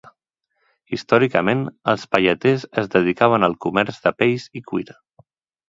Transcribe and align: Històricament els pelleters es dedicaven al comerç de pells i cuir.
Històricament 0.95 1.61
els 1.93 2.07
pelleters 2.15 2.67
es 2.83 2.89
dedicaven 2.97 3.49
al 3.49 3.57
comerç 3.67 4.03
de 4.09 4.15
pells 4.23 4.51
i 4.63 4.67
cuir. 4.73 4.89